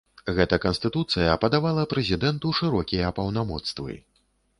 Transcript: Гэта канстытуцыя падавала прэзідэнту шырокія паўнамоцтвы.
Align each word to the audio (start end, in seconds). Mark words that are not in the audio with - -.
Гэта 0.37 0.57
канстытуцыя 0.61 1.35
падавала 1.43 1.83
прэзідэнту 1.91 2.53
шырокія 2.61 3.13
паўнамоцтвы. 3.21 3.93